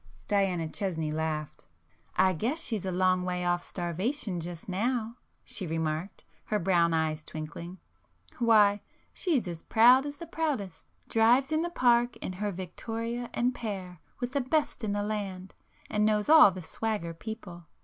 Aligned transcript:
Diana 0.27 0.67
Chesney 0.67 1.11
laughed. 1.11 1.67
"I 2.15 2.33
guess 2.33 2.59
she's 2.63 2.87
a 2.87 2.91
long 2.91 3.21
way 3.23 3.45
off 3.45 3.61
starvation 3.61 4.39
just 4.39 4.67
now,"—she 4.67 5.67
remarked, 5.67 6.25
her 6.45 6.57
brown 6.57 6.91
eyes 6.91 7.23
twinkling—"Why, 7.23 8.81
she's 9.13 9.47
as 9.47 9.61
proud 9.61 10.07
as 10.07 10.17
the 10.17 10.25
proudest,—drives 10.25 11.51
in 11.51 11.61
the 11.61 11.69
Park 11.69 12.17
in 12.17 12.33
her 12.33 12.51
victoria 12.51 13.29
and 13.31 13.53
pair 13.53 13.99
with 14.19 14.31
the 14.31 14.41
best 14.41 14.83
in 14.83 14.93
the 14.93 15.03
land, 15.03 15.53
and 15.87 16.03
knows 16.03 16.29
all 16.29 16.49
the 16.49 16.63
'swagger' 16.63 17.13
people. 17.13 17.67